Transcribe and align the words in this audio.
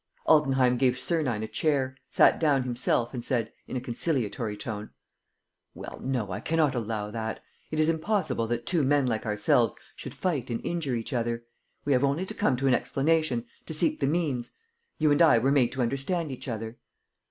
Altenheim 0.25 0.77
gave 0.79 0.97
Sernine 0.97 1.43
a 1.43 1.47
chair, 1.47 1.95
sat 2.09 2.39
down 2.39 2.63
himself 2.63 3.13
and 3.13 3.23
said, 3.23 3.53
in 3.67 3.77
a 3.77 3.79
conciliatory 3.79 4.57
tone: 4.57 4.89
"Well, 5.75 5.99
no, 6.01 6.31
I 6.31 6.39
cannot 6.39 6.73
allow 6.73 7.11
that. 7.11 7.39
It 7.69 7.79
is 7.79 7.87
impossible 7.87 8.47
that 8.47 8.65
two 8.65 8.81
men 8.81 9.05
like 9.05 9.27
ourselves 9.27 9.75
should 9.95 10.15
fight 10.15 10.49
and 10.49 10.59
injure 10.65 10.95
each 10.95 11.13
other. 11.13 11.43
We 11.85 11.93
have 11.93 12.03
only 12.03 12.25
to 12.25 12.33
come 12.33 12.55
to 12.57 12.67
an 12.67 12.73
explanation, 12.73 13.45
to 13.67 13.75
seek 13.75 13.99
the 13.99 14.07
means: 14.07 14.53
you 14.97 15.11
and 15.11 15.21
I 15.21 15.37
were 15.37 15.51
made 15.51 15.71
to 15.73 15.83
understand 15.83 16.31
each 16.31 16.47
other." 16.47 16.79